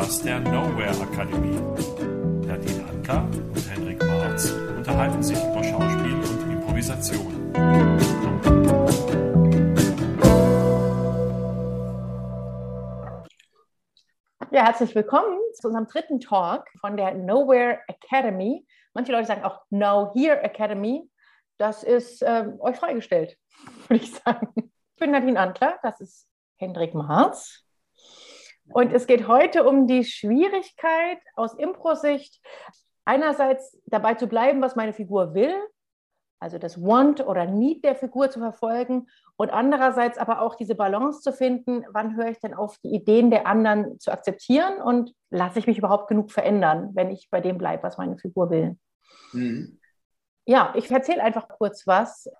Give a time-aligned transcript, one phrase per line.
[0.00, 1.60] Podcast der Nowhere Akademie.
[2.46, 7.52] Nadine Anker und Henrik Marz unterhalten sich über Schauspiel und Improvisation.
[14.50, 18.66] Ja, herzlich willkommen zu unserem dritten Talk von der Nowhere Academy.
[18.94, 21.10] Manche Leute sagen auch Know Here Academy.
[21.58, 23.36] Das ist äh, euch freigestellt,
[23.88, 24.48] würde ich sagen.
[24.56, 26.26] Ich bin Nadine Antler, das ist
[26.56, 27.66] Hendrik Marz.
[28.72, 32.40] Und es geht heute um die Schwierigkeit aus Impro-Sicht,
[33.04, 35.54] einerseits dabei zu bleiben, was meine Figur will,
[36.38, 41.20] also das Want oder Need der Figur zu verfolgen und andererseits aber auch diese Balance
[41.20, 45.58] zu finden, wann höre ich denn auf, die Ideen der anderen zu akzeptieren und lasse
[45.58, 48.78] ich mich überhaupt genug verändern, wenn ich bei dem bleibe, was meine Figur will.
[49.32, 49.78] Mhm.
[50.46, 52.30] Ja, ich erzähle einfach kurz was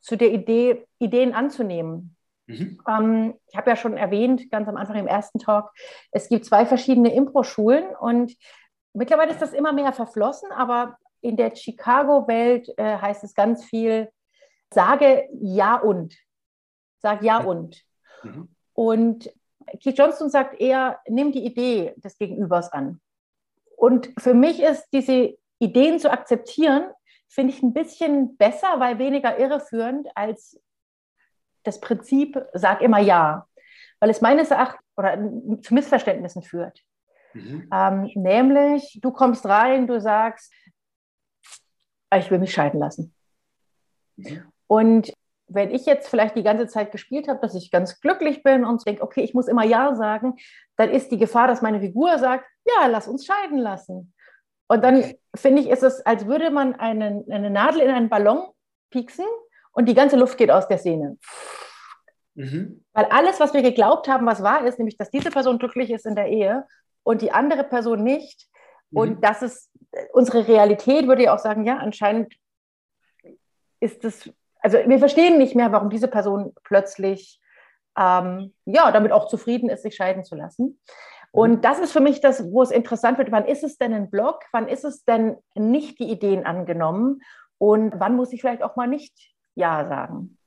[0.00, 2.15] zu der Idee, Ideen anzunehmen.
[2.46, 2.80] Mhm.
[2.88, 5.72] Ähm, ich habe ja schon erwähnt, ganz am Anfang im ersten Talk,
[6.10, 8.34] es gibt zwei verschiedene Impro-Schulen und
[8.92, 14.08] mittlerweile ist das immer mehr verflossen, aber in der Chicago-Welt äh, heißt es ganz viel,
[14.72, 16.14] sage ja und.
[16.98, 17.82] Sag ja und.
[18.22, 18.48] Mhm.
[18.74, 19.32] Und
[19.82, 23.00] Keith Johnston sagt eher, nimm die Idee des Gegenübers an.
[23.76, 26.90] Und für mich ist diese Ideen zu akzeptieren,
[27.28, 30.60] finde ich ein bisschen besser, weil weniger irreführend als
[31.66, 33.46] das Prinzip, sag immer ja,
[34.00, 35.18] weil es meines Erachtens oder
[35.62, 36.80] zu Missverständnissen führt.
[37.34, 37.68] Mhm.
[37.72, 40.52] Ähm, nämlich, du kommst rein, du sagst,
[42.14, 43.14] ich will mich scheiden lassen.
[44.16, 44.44] Mhm.
[44.66, 45.12] Und
[45.48, 48.84] wenn ich jetzt vielleicht die ganze Zeit gespielt habe, dass ich ganz glücklich bin und
[48.86, 50.36] denke, okay, ich muss immer Ja sagen,
[50.76, 54.12] dann ist die Gefahr, dass meine Figur sagt, ja, lass uns scheiden lassen.
[54.68, 58.48] Und dann finde ich, ist es, als würde man einen, eine Nadel in einen Ballon
[58.90, 59.26] pieksen
[59.76, 61.18] und die ganze Luft geht aus der Szene.
[62.34, 62.82] Mhm.
[62.94, 66.06] Weil alles, was wir geglaubt haben, was wahr ist, nämlich, dass diese Person glücklich ist
[66.06, 66.64] in der Ehe
[67.02, 68.48] und die andere Person nicht.
[68.90, 68.98] Mhm.
[68.98, 69.70] Und das ist
[70.14, 72.34] unsere Realität, würde ich auch sagen, ja, anscheinend
[73.78, 74.30] ist es,
[74.60, 77.38] also wir verstehen nicht mehr, warum diese Person plötzlich
[77.98, 80.80] ähm, ja, damit auch zufrieden ist, sich scheiden zu lassen.
[81.32, 81.60] Und mhm.
[81.60, 83.30] das ist für mich das, wo es interessant wird.
[83.30, 84.40] Wann ist es denn ein Blog?
[84.52, 87.20] Wann ist es denn nicht die Ideen angenommen?
[87.58, 90.38] Und wann muss ich vielleicht auch mal nicht ja sagen.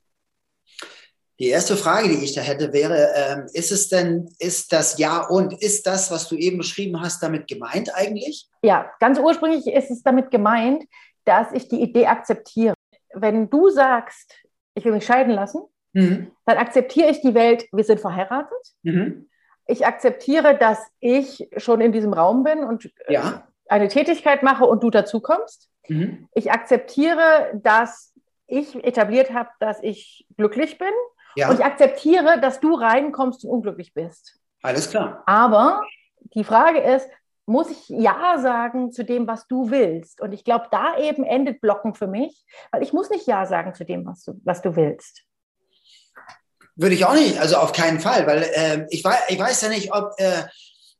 [1.39, 5.25] Die erste Frage, die ich da hätte, wäre, ähm, ist es denn, ist das Ja
[5.25, 8.49] und ist das, was du eben beschrieben hast, damit gemeint eigentlich?
[8.61, 10.83] Ja, ganz ursprünglich ist es damit gemeint,
[11.23, 12.73] dass ich die Idee akzeptiere.
[13.13, 14.35] Wenn du sagst,
[14.75, 15.61] ich will mich scheiden lassen,
[15.93, 16.31] mhm.
[16.45, 18.73] dann akzeptiere ich die Welt, wir sind verheiratet.
[18.83, 19.29] Mhm.
[19.65, 23.47] Ich akzeptiere, dass ich schon in diesem Raum bin und äh, ja.
[23.69, 25.69] eine Tätigkeit mache und du dazu kommst.
[25.87, 26.27] Mhm.
[26.33, 28.08] Ich akzeptiere, dass
[28.49, 30.91] ich etabliert habe, dass ich glücklich bin.
[31.35, 31.49] Ja.
[31.49, 34.39] Und ich akzeptiere, dass du reinkommst und unglücklich bist.
[34.61, 35.23] Alles klar.
[35.25, 35.83] Aber
[36.33, 37.07] die Frage ist,
[37.45, 40.21] muss ich Ja sagen zu dem, was du willst?
[40.21, 43.73] Und ich glaube, da eben endet Blocken für mich, weil ich muss nicht Ja sagen
[43.73, 45.23] zu dem, was du, was du willst.
[46.75, 49.69] Würde ich auch nicht, also auf keinen Fall, weil äh, ich, weiß, ich weiß ja
[49.69, 50.43] nicht, ob äh,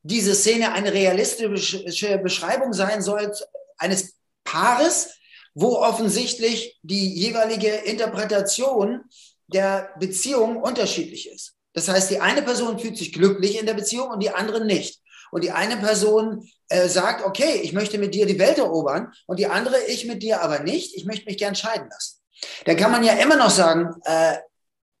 [0.02, 3.32] diese Szene eine realistische Beschreibung sein soll
[3.78, 5.19] eines Paares,
[5.60, 9.02] wo offensichtlich die jeweilige Interpretation
[9.46, 11.52] der Beziehung unterschiedlich ist.
[11.74, 15.00] Das heißt, die eine Person fühlt sich glücklich in der Beziehung und die andere nicht.
[15.30, 19.38] Und die eine Person äh, sagt, okay, ich möchte mit dir die Welt erobern und
[19.38, 22.18] die andere, ich mit dir aber nicht, ich möchte mich gern scheiden lassen.
[22.64, 24.38] Dann kann man ja immer noch sagen, äh,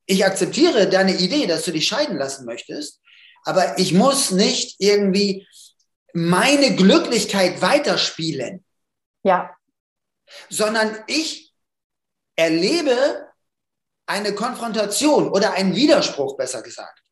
[0.06, 3.00] ich akzeptiere deine Idee, dass du dich scheiden lassen möchtest,
[3.44, 5.46] aber ich muss nicht irgendwie
[6.12, 8.64] meine Glücklichkeit weiterspielen.
[9.24, 9.50] Ja
[10.48, 11.52] sondern ich
[12.36, 13.28] erlebe
[14.06, 17.02] eine Konfrontation oder einen Widerspruch, besser gesagt.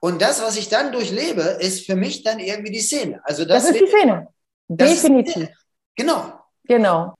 [0.00, 3.20] Und das, was ich dann durchlebe, ist für mich dann irgendwie die Szene.
[3.24, 4.28] Also das, das ist die Szene.
[4.68, 5.44] Definitiv.
[5.44, 5.66] Ist,
[5.96, 6.32] genau.
[6.64, 7.14] Genau.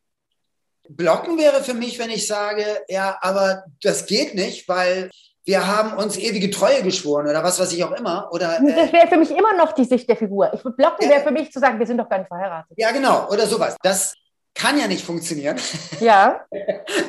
[0.88, 5.08] Blocken wäre für mich, wenn ich sage, ja, aber das geht nicht, weil
[5.44, 8.28] wir haben uns ewige Treue geschworen oder was weiß ich auch immer.
[8.32, 10.52] Oder, äh, das wäre für mich immer noch die Sicht der Figur.
[10.52, 12.72] Ich würde blocken, wäre für mich zu sagen, wir sind doch gar nicht verheiratet.
[12.76, 13.76] Ja, genau, oder sowas.
[13.82, 14.14] Das
[14.54, 15.58] kann ja nicht funktionieren.
[16.00, 16.46] Ja.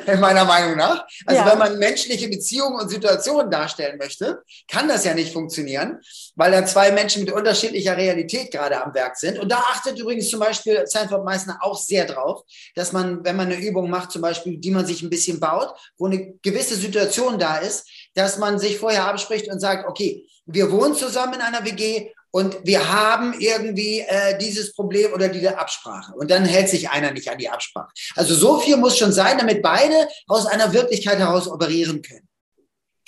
[0.06, 1.06] In meiner Meinung nach.
[1.26, 1.50] Also ja.
[1.50, 6.00] wenn man menschliche Beziehungen und Situationen darstellen möchte, kann das ja nicht funktionieren,
[6.34, 9.38] weil da zwei Menschen mit unterschiedlicher Realität gerade am Werk sind.
[9.38, 12.42] Und da achtet übrigens zum Beispiel Sanford Meissner auch sehr drauf,
[12.74, 15.72] dass man, wenn man eine Übung macht, zum Beispiel, die man sich ein bisschen baut,
[15.98, 20.70] wo eine gewisse Situation da ist, dass man sich vorher abspricht und sagt, okay, wir
[20.70, 26.14] wohnen zusammen in einer WG und wir haben irgendwie äh, dieses Problem oder diese Absprache.
[26.14, 27.90] Und dann hält sich einer nicht an die Absprache.
[28.14, 32.28] Also so viel muss schon sein, damit beide aus einer Wirklichkeit heraus operieren können.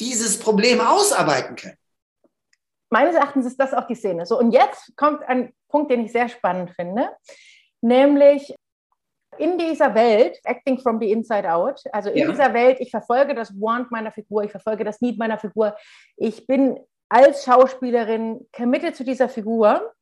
[0.01, 1.77] Dieses Problem ausarbeiten können.
[2.89, 4.25] meines Erachtens ist das auch die Szene.
[4.25, 7.11] So, und jetzt kommt ein Punkt, den ich sehr spannend finde,
[7.83, 8.55] nämlich
[9.37, 12.31] in dieser Welt, acting from the inside out, also in ja.
[12.31, 15.77] dieser Welt, ich verfolge das Want meiner Figur, ich verfolge das Need meiner Figur,
[16.17, 19.93] ich bin als Schauspielerin committed zu dieser Figur,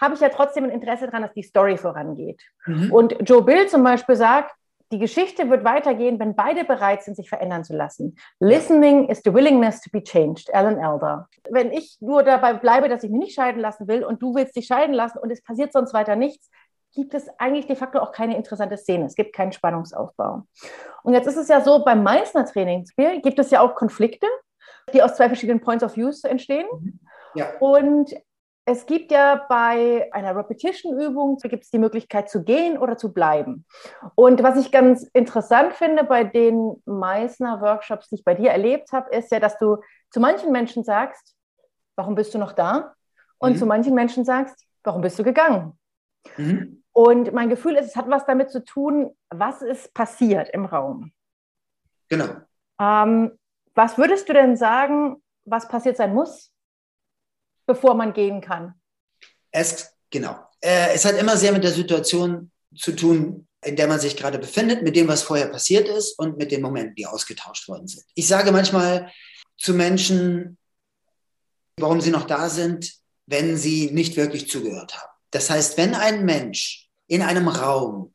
[0.00, 2.42] habe ich ja trotzdem ein Interesse daran, dass die Story vorangeht.
[2.66, 2.92] Mhm.
[2.92, 4.54] Und Joe Bill zum Beispiel sagt,
[4.92, 8.16] die Geschichte wird weitergehen, wenn beide bereit sind, sich verändern zu lassen.
[8.38, 10.54] Listening is the willingness to be changed.
[10.54, 11.28] Alan Elder.
[11.50, 14.54] Wenn ich nur dabei bleibe, dass ich mich nicht scheiden lassen will und du willst
[14.54, 16.48] dich scheiden lassen und es passiert sonst weiter nichts,
[16.94, 19.06] gibt es eigentlich de facto auch keine interessante Szene.
[19.06, 20.44] Es gibt keinen Spannungsaufbau.
[21.02, 22.86] Und jetzt ist es ja so, beim Meißner-Training
[23.22, 24.26] gibt es ja auch Konflikte,
[24.92, 26.66] die aus zwei verschiedenen Points of View entstehen.
[27.34, 27.50] Ja.
[27.60, 28.14] Und
[28.68, 33.64] es gibt ja bei einer Repetition-Übung, gibt es die Möglichkeit zu gehen oder zu bleiben.
[34.16, 39.14] Und was ich ganz interessant finde bei den Meißner-Workshops, die ich bei dir erlebt habe,
[39.14, 39.78] ist ja, dass du
[40.10, 41.36] zu manchen Menschen sagst,
[41.94, 42.94] warum bist du noch da?
[43.38, 43.56] Und mhm.
[43.56, 45.78] zu manchen Menschen sagst, warum bist du gegangen?
[46.36, 46.82] Mhm.
[46.92, 51.12] Und mein Gefühl ist, es hat was damit zu tun, was ist passiert im Raum.
[52.08, 52.28] Genau.
[52.80, 53.38] Ähm,
[53.76, 56.50] was würdest du denn sagen, was passiert sein muss,
[57.66, 58.74] bevor man gehen kann?
[59.52, 60.36] Es, genau.
[60.60, 64.38] Äh, es hat immer sehr mit der Situation zu tun, in der man sich gerade
[64.38, 68.04] befindet, mit dem, was vorher passiert ist und mit den Momenten, die ausgetauscht worden sind.
[68.14, 69.12] Ich sage manchmal
[69.58, 70.58] zu Menschen,
[71.78, 72.92] warum sie noch da sind,
[73.26, 75.10] wenn sie nicht wirklich zugehört haben.
[75.30, 78.14] Das heißt, wenn ein Mensch in einem Raum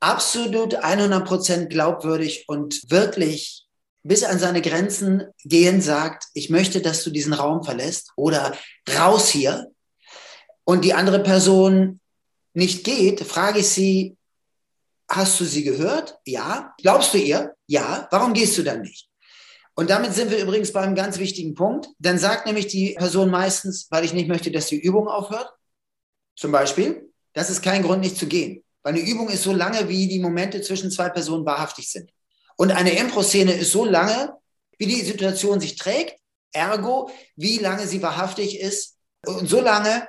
[0.00, 3.63] absolut 100% glaubwürdig und wirklich
[4.04, 8.56] bis an seine Grenzen gehen, sagt, ich möchte, dass du diesen Raum verlässt oder
[8.96, 9.72] raus hier
[10.64, 12.00] und die andere Person
[12.52, 14.16] nicht geht, frage ich sie,
[15.08, 16.18] hast du sie gehört?
[16.24, 16.74] Ja.
[16.80, 17.54] Glaubst du ihr?
[17.66, 18.06] Ja.
[18.10, 19.08] Warum gehst du dann nicht?
[19.74, 21.88] Und damit sind wir übrigens bei einem ganz wichtigen Punkt.
[21.98, 25.52] Dann sagt nämlich die Person meistens, weil ich nicht möchte, dass die Übung aufhört.
[26.36, 28.62] Zum Beispiel, das ist kein Grund, nicht zu gehen.
[28.82, 32.10] Weil eine Übung ist so lange, wie die Momente zwischen zwei Personen wahrhaftig sind.
[32.56, 34.34] Und eine Impro-Szene ist so lange,
[34.78, 36.16] wie die Situation sich trägt,
[36.52, 38.96] ergo, wie lange sie wahrhaftig ist.
[39.26, 40.06] Und so lange,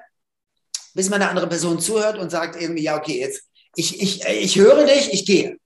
[0.93, 3.43] bis man eine andere Person zuhört und sagt irgendwie, ja, okay, jetzt,
[3.75, 5.57] ich, ich, ich höre dich, ich gehe.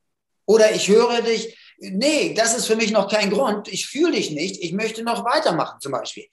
[0.45, 4.31] Oder ich höre dich, nee, das ist für mich noch kein Grund, ich fühle dich
[4.31, 6.25] nicht, ich möchte noch weitermachen zum Beispiel.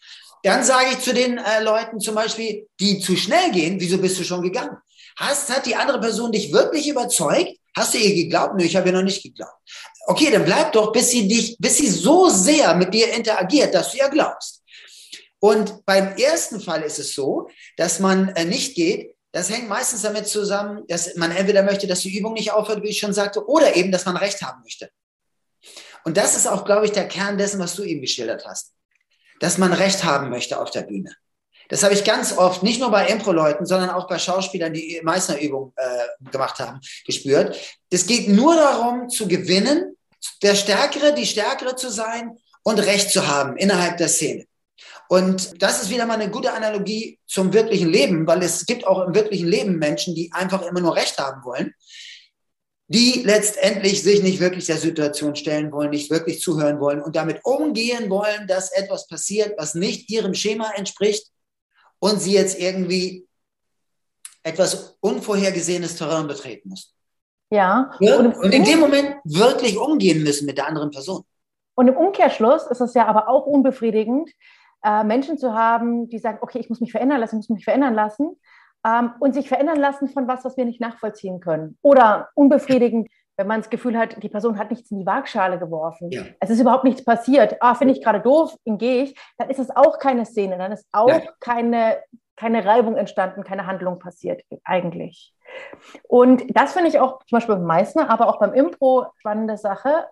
[0.43, 4.19] Dann sage ich zu den äh, Leuten zum Beispiel, die zu schnell gehen, wieso bist
[4.19, 4.77] du schon gegangen?
[5.17, 7.59] Hast, hat die andere Person dich wirklich überzeugt?
[7.75, 8.55] Hast du ihr geglaubt?
[8.57, 9.59] Nö, ich habe ihr noch nicht geglaubt.
[10.09, 13.91] Okay, dann bleib doch, bis sie dich, bis sie so sehr mit dir interagiert, dass
[13.91, 14.63] du ihr glaubst.
[15.41, 19.17] Und beim ersten Fall ist es so, dass man äh, nicht geht.
[19.33, 22.89] Das hängt meistens damit zusammen, dass man entweder möchte, dass die Übung nicht aufhört, wie
[22.89, 24.91] ich schon sagte, oder eben, dass man Recht haben möchte.
[26.05, 28.73] Und das ist auch, glaube ich, der Kern dessen, was du eben geschildert hast.
[29.41, 31.15] Dass man Recht haben möchte auf der Bühne.
[31.69, 35.73] Das habe ich ganz oft, nicht nur bei Impro-Leuten, sondern auch bei Schauspielern, die Meisterübung
[35.77, 37.57] äh, gemacht haben, gespürt.
[37.91, 39.96] Es geht nur darum, zu gewinnen,
[40.43, 44.47] der Stärkere, die Stärkere zu sein und Recht zu haben innerhalb der Szene.
[45.09, 49.07] Und das ist wieder mal eine gute Analogie zum wirklichen Leben, weil es gibt auch
[49.07, 51.75] im wirklichen Leben Menschen, die einfach immer nur Recht haben wollen,
[52.89, 57.41] die letztendlich sich nicht wirklich der Situation stellen wollen, nicht wirklich zuhören wollen und damit
[57.45, 61.29] umgehen wollen, dass etwas passiert, was nicht ihrem Schema entspricht
[61.99, 63.27] und sie jetzt irgendwie
[64.43, 66.96] etwas unvorhergesehenes Terrain betreten müssen.
[67.51, 67.91] Ja.
[68.01, 68.17] ja?
[68.19, 71.23] Und, und in dem Moment wirklich umgehen müssen mit der anderen Person.
[71.75, 74.31] Und im Umkehrschluss ist es ja aber auch unbefriedigend,
[74.83, 77.65] äh, Menschen zu haben, die sagen, okay, ich muss mich verändern lassen, ich muss mich
[77.65, 78.37] verändern lassen
[78.87, 81.77] ähm, und sich verändern lassen von was, was wir nicht nachvollziehen können.
[81.83, 86.11] Oder unbefriedigend, wenn man das Gefühl hat, die Person hat nichts in die Waagschale geworfen.
[86.11, 86.23] Ja.
[86.41, 87.57] Es ist überhaupt nichts passiert.
[87.61, 89.17] Ah, finde ich gerade doof, dann gehe ich.
[89.37, 91.21] Dann ist es auch keine Szene, dann ist auch ja.
[91.41, 91.99] keine,
[92.37, 95.35] keine Reibung entstanden, keine Handlung passiert eigentlich.
[96.09, 100.07] Und das finde ich auch zum Beispiel beim Meißner, aber auch beim Impro spannende Sache.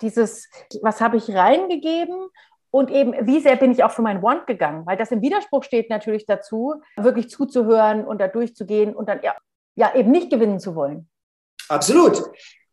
[0.00, 0.48] Dieses,
[0.82, 2.28] was habe ich reingegeben
[2.70, 4.86] und eben, wie sehr bin ich auch für mein Want gegangen?
[4.86, 9.34] Weil das im Widerspruch steht natürlich dazu, wirklich zuzuhören und da durchzugehen und dann ja,
[9.74, 11.08] ja eben nicht gewinnen zu wollen.
[11.68, 12.22] Absolut.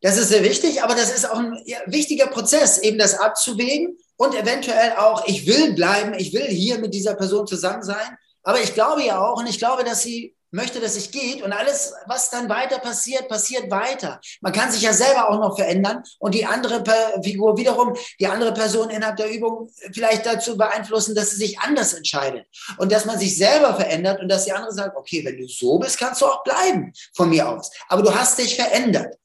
[0.01, 1.53] Das ist sehr wichtig, aber das ist auch ein
[1.87, 6.93] wichtiger Prozess, eben das abzuwägen und eventuell auch, ich will bleiben, ich will hier mit
[6.93, 8.17] dieser Person zusammen sein.
[8.43, 11.51] Aber ich glaube ja auch, und ich glaube, dass sie möchte, dass es geht und
[11.51, 14.19] alles, was dann weiter passiert, passiert weiter.
[14.41, 16.83] Man kann sich ja selber auch noch verändern und die andere
[17.23, 21.93] Figur wiederum, die andere Person innerhalb der Übung vielleicht dazu beeinflussen, dass sie sich anders
[21.93, 22.45] entscheidet
[22.77, 25.79] und dass man sich selber verändert und dass die andere sagt, okay, wenn du so
[25.79, 27.71] bist, kannst du auch bleiben von mir aus.
[27.87, 29.15] Aber du hast dich verändert.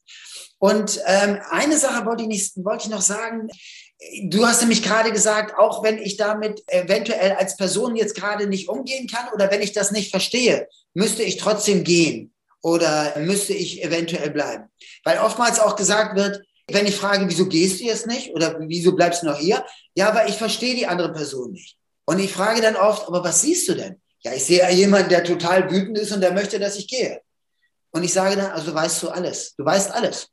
[0.61, 3.49] Und ähm, eine Sache wollte ich, nicht, wollte ich noch sagen.
[4.25, 8.69] Du hast nämlich gerade gesagt, auch wenn ich damit eventuell als Person jetzt gerade nicht
[8.69, 13.83] umgehen kann oder wenn ich das nicht verstehe, müsste ich trotzdem gehen oder müsste ich
[13.83, 14.65] eventuell bleiben.
[15.03, 18.91] Weil oftmals auch gesagt wird, wenn ich frage, wieso gehst du jetzt nicht oder wieso
[18.91, 19.65] bleibst du noch hier?
[19.95, 21.75] Ja, weil ich verstehe die andere Person nicht.
[22.05, 23.99] Und ich frage dann oft, aber was siehst du denn?
[24.19, 27.19] Ja, ich sehe jemanden, der total wütend ist und der möchte, dass ich gehe.
[27.89, 29.55] Und ich sage dann, also weißt du alles.
[29.55, 30.27] Du weißt alles.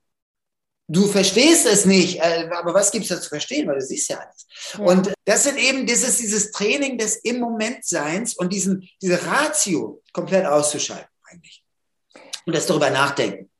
[0.91, 4.09] Du verstehst es nicht, äh, aber was gibt es da zu verstehen, weil du siehst
[4.09, 4.47] ja alles.
[4.73, 4.85] Ja.
[4.85, 10.03] Und das sind eben dieses, dieses Training des im Moment Seins und diesen, diese Ratio
[10.15, 11.63] komplett auszuschalten eigentlich.
[12.47, 13.51] Und das darüber nachdenken.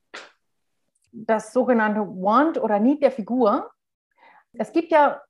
[1.13, 3.71] Das sogenannte Want oder Need der Figur.
[4.55, 5.21] Es gibt ja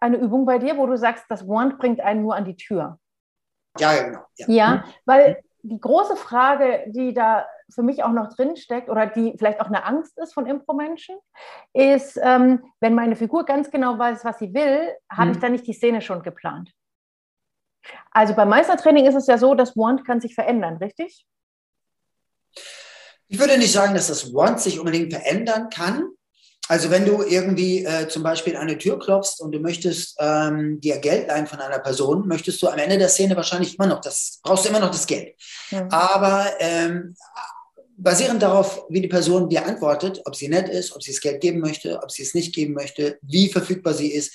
[0.00, 2.98] eine Übung bei dir, wo du sagst, das Want bringt einen nur an die Tür.
[3.78, 4.20] Ja, genau.
[4.36, 4.92] Ja, ja hm.
[5.04, 9.60] weil die große Frage, die da für mich auch noch drin steckt oder die vielleicht
[9.60, 11.16] auch eine Angst ist von Impro-Menschen,
[11.72, 15.32] ist, ähm, wenn meine Figur ganz genau weiß, was sie will, habe hm.
[15.32, 16.72] ich dann nicht die Szene schon geplant.
[18.10, 21.26] Also beim Meistertraining ist es ja so, das Want kann sich verändern, richtig?
[23.28, 26.10] Ich würde nicht sagen, dass das Want sich unbedingt verändern kann.
[26.68, 30.80] Also wenn du irgendwie äh, zum Beispiel an eine Tür klopfst und du möchtest ähm,
[30.80, 34.02] dir Geld leihen von einer Person, möchtest du am Ende der Szene wahrscheinlich immer noch
[34.02, 35.34] das, brauchst du immer noch das Geld.
[35.70, 35.88] Ja.
[35.90, 37.16] Aber ähm,
[37.98, 41.40] basierend darauf, wie die Person dir antwortet, ob sie nett ist, ob sie das Geld
[41.40, 44.32] geben möchte, ob sie es nicht geben möchte, wie verfügbar sie ist,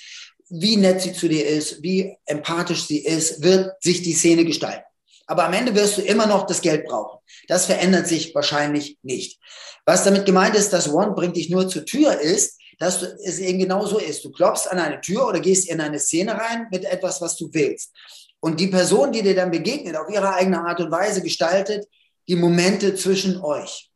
[0.50, 4.84] wie nett sie zu dir ist, wie empathisch sie ist, wird sich die Szene gestalten.
[5.26, 7.18] Aber am Ende wirst du immer noch das Geld brauchen.
[7.48, 9.40] Das verändert sich wahrscheinlich nicht.
[9.86, 13.58] Was damit gemeint ist, dass One bringt dich nur zur Tür ist, dass es eben
[13.58, 14.22] genau so ist.
[14.24, 17.48] Du klopfst an eine Tür oder gehst in eine Szene rein mit etwas, was du
[17.52, 17.92] willst.
[18.40, 21.86] Und die Person, die dir dann begegnet, auf ihre eigene Art und Weise gestaltet
[22.28, 23.90] die Momente zwischen euch.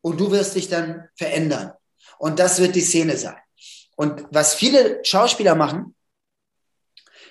[0.00, 1.72] Und du wirst dich dann verändern.
[2.18, 3.36] Und das wird die Szene sein.
[3.96, 5.94] Und was viele Schauspieler machen,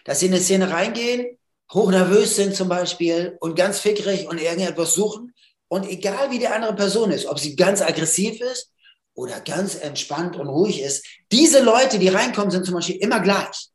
[0.05, 1.37] dass sie in eine Szene reingehen,
[1.71, 5.33] hochnervös sind zum Beispiel und ganz fickrig und irgendetwas suchen.
[5.67, 8.71] Und egal wie die andere Person ist, ob sie ganz aggressiv ist
[9.15, 13.69] oder ganz entspannt und ruhig ist, diese Leute, die reinkommen, sind zum Beispiel immer gleich.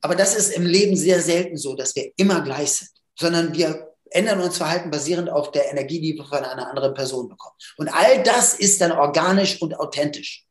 [0.00, 3.91] Aber das ist im Leben sehr selten so, dass wir immer gleich sind, sondern wir
[4.14, 7.56] ändern uns Verhalten basierend auf der Energie, die wir von einer anderen Person bekommen.
[7.76, 10.46] Und all das ist dann organisch und authentisch.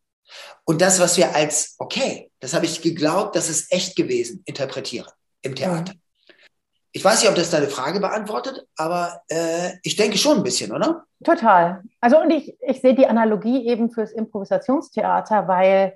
[0.65, 5.11] Und das, was wir als, okay, das habe ich geglaubt, das ist echt gewesen, interpretieren
[5.41, 5.93] im Theater.
[5.93, 5.99] Mhm.
[6.93, 10.73] Ich weiß nicht, ob das deine Frage beantwortet, aber äh, ich denke schon ein bisschen,
[10.73, 11.05] oder?
[11.23, 11.81] Total.
[12.01, 15.95] Also und ich, ich sehe die Analogie eben fürs Improvisationstheater, weil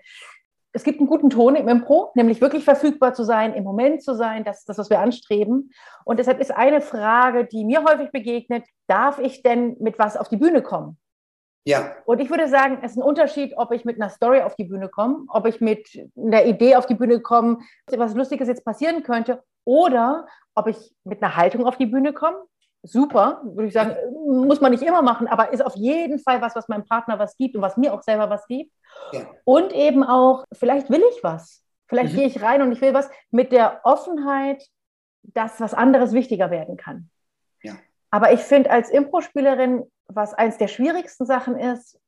[0.76, 4.14] es gibt einen guten Ton im Impro, nämlich wirklich verfügbar zu sein, im Moment zu
[4.14, 5.72] sein, das ist das, was wir anstreben.
[6.04, 10.28] Und deshalb ist eine Frage, die mir häufig begegnet, darf ich denn mit was auf
[10.28, 10.98] die Bühne kommen?
[11.64, 11.96] Ja.
[12.06, 14.66] Und ich würde sagen, es ist ein Unterschied, ob ich mit einer Story auf die
[14.66, 17.60] Bühne komme, ob ich mit einer Idee auf die Bühne komme,
[17.96, 22.38] was Lustiges jetzt passieren könnte, oder ob ich mit einer Haltung auf die Bühne komme.
[22.86, 26.56] Super, würde ich sagen, muss man nicht immer machen, aber ist auf jeden Fall was,
[26.56, 28.72] was meinem Partner was gibt und was mir auch selber was gibt.
[29.12, 29.22] Ja.
[29.44, 31.64] Und eben auch, vielleicht will ich was.
[31.88, 32.18] Vielleicht mhm.
[32.18, 34.64] gehe ich rein und ich will was mit der Offenheit,
[35.24, 37.10] dass was anderes wichtiger werden kann.
[37.64, 37.74] Ja.
[38.12, 42.00] Aber ich finde als Impro-Spielerin, was eins der schwierigsten Sachen ist,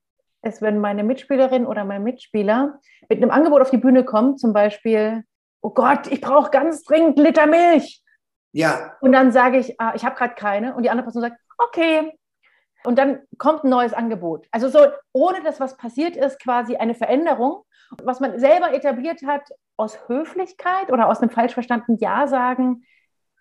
[0.44, 2.80] ist, wenn meine Mitspielerin oder mein Mitspieler
[3.10, 5.24] mit einem Angebot auf die Bühne kommt, zum Beispiel,
[5.62, 8.04] oh Gott, ich brauche ganz dringend Liter Milch.
[8.58, 8.98] Ja.
[9.02, 10.76] Und dann sage ich, ah, ich habe gerade keine.
[10.76, 12.12] Und die andere Person sagt, okay.
[12.84, 14.48] Und dann kommt ein neues Angebot.
[14.52, 14.80] Also so,
[15.14, 17.64] ohne dass was passiert ist, quasi eine Veränderung,
[18.04, 19.44] was man selber etabliert hat,
[19.78, 22.84] aus Höflichkeit oder aus einem falsch verstandenen Ja sagen,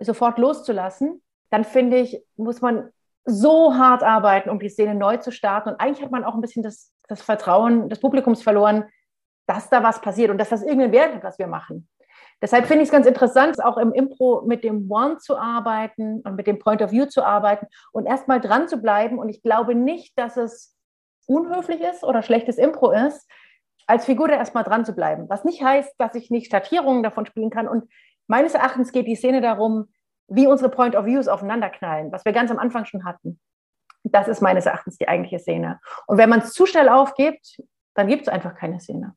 [0.00, 2.90] sofort loszulassen, dann finde ich, muss man
[3.24, 5.70] so hart arbeiten, um die Szene neu zu starten.
[5.70, 8.84] Und eigentlich hat man auch ein bisschen das, das Vertrauen des Publikums verloren,
[9.46, 11.88] dass da was passiert und dass das irgendeinen Wert hat, was wir machen.
[12.42, 16.36] Deshalb finde ich es ganz interessant, auch im Impro mit dem One zu arbeiten und
[16.36, 19.18] mit dem Point of View zu arbeiten und erstmal dran zu bleiben.
[19.18, 20.76] Und ich glaube nicht, dass es
[21.26, 23.28] unhöflich ist oder schlechtes Impro ist,
[23.86, 25.28] als Figur da erstmal dran zu bleiben.
[25.28, 27.68] Was nicht heißt, dass ich nicht Schattierungen davon spielen kann.
[27.68, 27.90] Und
[28.26, 29.88] meines Erachtens geht die Szene darum,
[30.28, 33.40] wie unsere Point of Views aufeinanderknallen, was wir ganz am Anfang schon hatten.
[34.02, 35.80] Das ist meines Erachtens die eigentliche Szene.
[36.06, 37.62] Und wenn man es zu schnell aufgibt,
[37.94, 39.14] dann gibt es einfach keine Szene,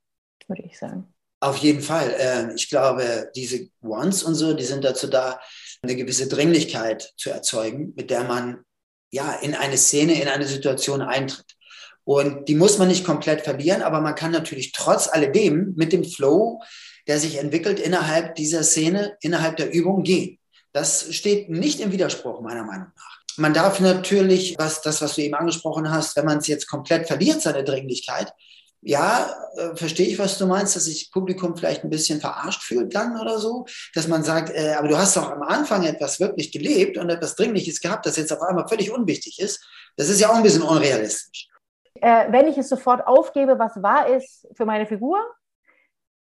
[0.47, 1.13] würde ich sagen.
[1.41, 2.15] Auf jeden Fall.
[2.17, 5.39] Ähm, ich glaube, diese Wants und so, die sind dazu da,
[5.81, 8.65] eine gewisse Dringlichkeit zu erzeugen, mit der man
[9.11, 11.55] ja in eine Szene, in eine Situation eintritt.
[12.03, 16.03] Und die muss man nicht komplett verlieren, aber man kann natürlich trotz alledem mit dem
[16.03, 16.61] Flow,
[17.07, 20.37] der sich entwickelt innerhalb dieser Szene, innerhalb der Übung gehen.
[20.73, 23.19] Das steht nicht im Widerspruch, meiner Meinung nach.
[23.37, 27.07] Man darf natürlich, was das, was du eben angesprochen hast, wenn man es jetzt komplett
[27.07, 28.33] verliert, seine Dringlichkeit,
[28.81, 32.95] ja, äh, verstehe ich, was du meinst, dass sich Publikum vielleicht ein bisschen verarscht fühlt
[32.95, 36.51] dann oder so, dass man sagt, äh, aber du hast doch am Anfang etwas wirklich
[36.51, 39.65] gelebt und etwas Dringliches gehabt, das jetzt auf einmal völlig unwichtig ist.
[39.97, 41.49] Das ist ja auch ein bisschen unrealistisch.
[41.95, 45.19] Äh, wenn ich es sofort aufgebe, was wahr ist für meine Figur,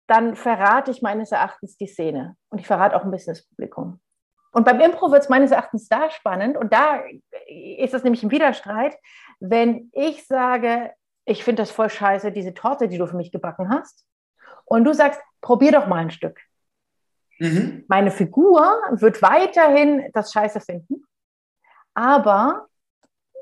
[0.09, 4.01] dann verrate ich meines Erachtens die Szene und ich verrate auch ein bisschen das Publikum.
[4.51, 7.03] Und beim Impro wird es meines Erachtens da spannend und da
[7.47, 8.97] ist es nämlich ein Widerstreit,
[9.39, 10.93] wenn ich sage,
[11.29, 14.07] ich finde das voll scheiße, diese Torte, die du für mich gebacken hast.
[14.65, 16.41] Und du sagst, probier doch mal ein Stück.
[17.39, 17.85] Mhm.
[17.89, 21.05] Meine Figur wird weiterhin das Scheiße finden,
[21.95, 22.67] aber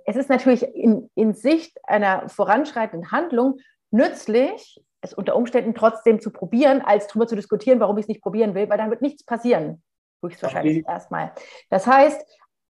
[0.05, 3.59] es ist natürlich in, in Sicht einer voranschreitenden Handlung
[3.91, 8.23] nützlich, es unter Umständen trotzdem zu probieren, als darüber zu diskutieren, warum ich es nicht
[8.23, 9.83] probieren will, weil dann wird nichts passieren.
[10.23, 10.93] Höchstwahrscheinlich okay.
[10.93, 11.33] erstmal.
[11.71, 12.21] Das heißt,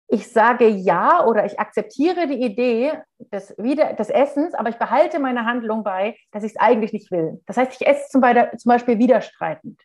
[0.08, 5.20] ich sage ja oder ich akzeptiere die Idee des, Wieder des Essens, aber ich behalte
[5.20, 7.42] meine Handlung bei, dass ich es eigentlich nicht will.
[7.48, 9.80] Das heißt, ich esse zum, zum Beispiel widerstreitend.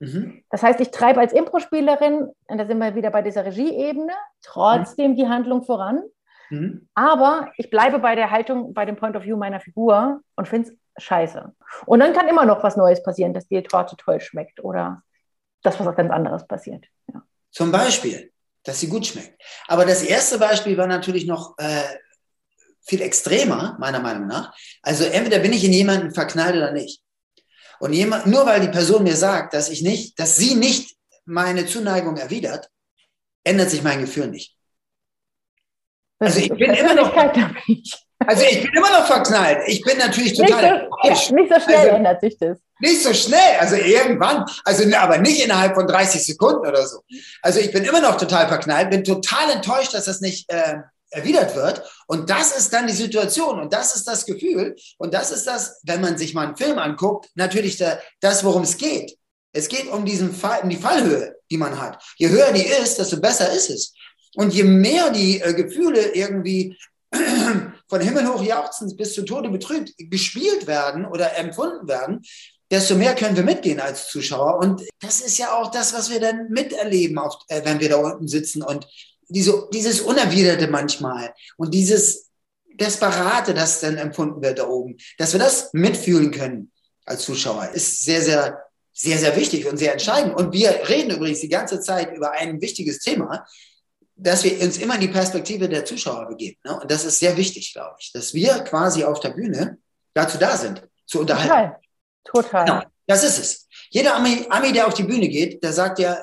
[0.00, 0.42] Mhm.
[0.50, 5.12] Das heißt, ich treibe als Impro-Spielerin, und da sind wir wieder bei dieser Regieebene, trotzdem
[5.12, 5.16] mhm.
[5.16, 6.02] die Handlung voran.
[6.50, 6.88] Mhm.
[6.94, 10.72] Aber ich bleibe bei der Haltung, bei dem Point of View meiner Figur und finde
[10.94, 11.54] es scheiße.
[11.86, 15.02] Und dann kann immer noch was Neues passieren, dass die Torte toll schmeckt oder
[15.62, 16.84] dass was ganz anderes passiert.
[17.12, 17.22] Ja.
[17.50, 18.30] Zum Beispiel
[18.64, 19.40] dass sie gut schmeckt.
[19.68, 21.82] Aber das erste Beispiel war natürlich noch äh,
[22.86, 24.54] viel extremer, meiner Meinung nach.
[24.82, 27.00] Also entweder bin ich in jemanden verknallt oder nicht.
[27.80, 31.66] Und jemand, nur weil die Person mir sagt, dass ich nicht, dass sie nicht meine
[31.66, 32.70] Zuneigung erwidert,
[33.42, 34.56] ändert sich mein Gefühl nicht.
[36.18, 37.14] Also ich bin immer noch.
[38.26, 39.58] Also ich bin immer noch verknallt.
[39.66, 40.88] Ich bin natürlich total.
[41.02, 42.58] Nicht so, nicht so schnell also, ändert sich das.
[42.80, 47.02] Nicht so schnell, also irgendwann, also aber nicht innerhalb von 30 Sekunden oder so.
[47.40, 50.78] Also ich bin immer noch total verknallt, bin total enttäuscht, dass das nicht äh,
[51.10, 51.82] erwidert wird.
[52.06, 55.80] Und das ist dann die Situation und das ist das Gefühl und das ist das,
[55.84, 59.16] wenn man sich mal einen Film anguckt, natürlich der, das, worum es geht.
[59.52, 62.02] Es geht um diesen Fall, um die Fallhöhe, die man hat.
[62.16, 63.94] Je höher die ist, desto besser ist es.
[64.34, 66.76] Und je mehr die äh, Gefühle irgendwie
[67.88, 72.22] von Himmel hoch jauchzend bis zu Tode betrübt gespielt werden oder empfunden werden,
[72.70, 74.58] desto mehr können wir mitgehen als Zuschauer.
[74.58, 77.96] Und das ist ja auch das, was wir dann miterleben, auf, äh, wenn wir da
[77.96, 78.62] unten sitzen.
[78.62, 78.86] Und
[79.28, 82.30] diese, dieses Unerwiderte manchmal und dieses
[82.74, 86.72] Desperate, das dann empfunden wird da oben, dass wir das mitfühlen können
[87.04, 90.34] als Zuschauer, ist sehr, sehr, sehr, sehr wichtig und sehr entscheidend.
[90.34, 93.46] Und wir reden übrigens die ganze Zeit über ein wichtiges Thema,
[94.16, 96.56] dass wir uns immer in die Perspektive der Zuschauer begeben.
[96.64, 96.80] Ne?
[96.80, 99.78] Und das ist sehr wichtig, glaube ich, dass wir quasi auf der Bühne
[100.14, 101.76] dazu da sind, zu unterhalten.
[102.24, 102.44] Total.
[102.44, 102.64] Total.
[102.64, 103.68] Genau, das ist es.
[103.90, 106.22] Jeder Ami, Ami, der auf die Bühne geht, der sagt ja,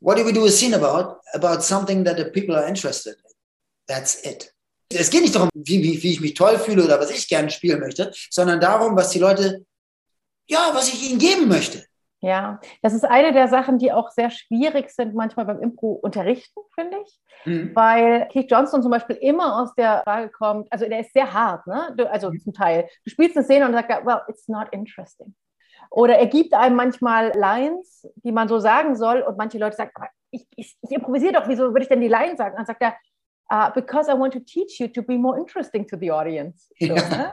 [0.00, 1.20] what do we do a scene about?
[1.32, 3.32] About something that the people are interested in.
[3.86, 4.52] That's it.
[4.92, 7.50] Es geht nicht darum, wie, wie, wie ich mich toll fühle oder was ich gerne
[7.50, 9.64] spielen möchte, sondern darum, was die Leute,
[10.48, 11.86] ja, was ich ihnen geben möchte.
[12.22, 16.98] Ja, das ist eine der Sachen, die auch sehr schwierig sind, manchmal beim Impro-Unterrichten, finde
[17.02, 17.18] ich.
[17.46, 17.74] Mhm.
[17.74, 21.66] Weil Keith Johnston zum Beispiel immer aus der Frage kommt, also der ist sehr hart,
[21.66, 21.96] ne?
[22.10, 22.38] Also mhm.
[22.40, 22.86] zum Teil.
[23.04, 25.34] Du spielst eine Szene und sagst, well, it's not interesting.
[25.90, 29.90] Oder er gibt einem manchmal Lines, die man so sagen soll, und manche Leute sagen,
[30.30, 32.54] ich, ich, ich improvisiere doch, wieso würde ich denn die Lines sagen?
[32.56, 32.94] dann sagt er,
[33.50, 36.68] uh, because I want to teach you to be more interesting to the audience.
[36.78, 37.08] So, ja.
[37.08, 37.32] ne?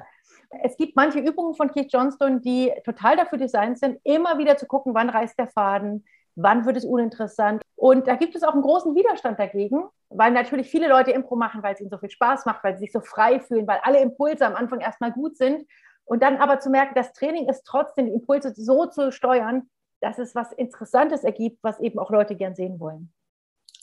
[0.63, 4.65] Es gibt manche Übungen von Keith Johnston, die total dafür designt sind, immer wieder zu
[4.65, 6.05] gucken, wann reißt der Faden,
[6.35, 7.63] wann wird es uninteressant.
[7.75, 11.63] Und da gibt es auch einen großen Widerstand dagegen, weil natürlich viele Leute Impro machen,
[11.63, 13.99] weil es ihnen so viel Spaß macht, weil sie sich so frei fühlen, weil alle
[13.99, 15.65] Impulse am Anfang erstmal gut sind.
[16.05, 20.19] Und dann aber zu merken, das Training ist trotzdem, die Impulse so zu steuern, dass
[20.19, 23.11] es was Interessantes ergibt, was eben auch Leute gern sehen wollen.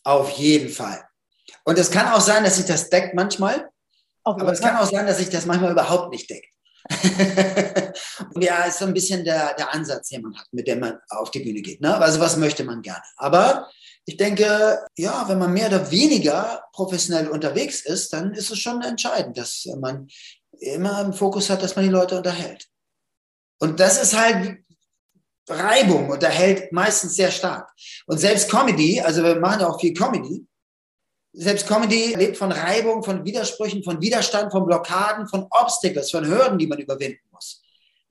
[0.05, 1.05] Auf jeden Fall.
[1.65, 3.69] Und es kann auch sein, dass sich das deckt manchmal.
[4.23, 6.54] aber es kann auch sein, dass sich das manchmal überhaupt nicht deckt.
[8.41, 11.31] ja, ist so ein bisschen der, der Ansatz, den man hat, mit dem man auf
[11.31, 11.81] die Bühne geht.
[11.81, 11.97] Ne?
[11.97, 13.03] Also was möchte man gerne?
[13.17, 13.71] Aber
[14.07, 18.83] ich denke, ja, wenn man mehr oder weniger professionell unterwegs ist, dann ist es schon
[18.83, 20.09] entscheidend, dass man
[20.61, 22.69] immer im Fokus hat, dass man die Leute unterhält.
[23.61, 24.59] Und das ist halt
[25.49, 27.71] Reibung unterhält meistens sehr stark.
[28.07, 30.47] Und selbst Comedy, also wir machen ja auch viel Comedy,
[31.35, 36.59] selbst Comedy lebt von Reibung, von Widersprüchen, von Widerstand, von Blockaden, von Obstacles, von Hürden,
[36.59, 37.63] die man überwinden muss.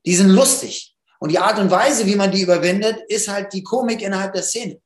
[0.04, 0.94] Die sind lustig.
[1.18, 4.42] Und die Art und Weise, wie man die überwindet, ist halt die Komik innerhalb der
[4.42, 4.78] Szene.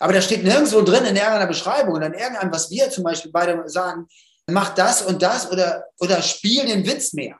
[0.00, 3.30] Aber da steht nirgendwo drin in irgendeiner Beschreibung oder in irgendeinem, was wir zum Beispiel
[3.30, 4.08] beide sagen,
[4.46, 7.36] mach das und das oder, oder spiel den Witz mehr.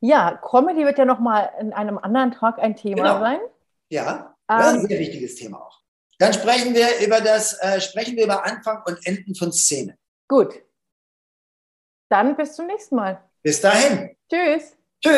[0.00, 3.20] Ja, Comedy wird ja nochmal in einem anderen Talk ein Thema genau.
[3.20, 3.38] sein.
[3.88, 5.80] Ja, das ist ein ähm, sehr wichtiges Thema auch.
[6.24, 9.98] Dann sprechen wir über das, äh, sprechen wir über Anfang und Enden von Szene.
[10.26, 10.54] Gut.
[12.08, 13.22] Dann bis zum nächsten Mal.
[13.42, 14.16] Bis dahin.
[14.30, 14.74] Tschüss.
[15.04, 15.14] Tschüss.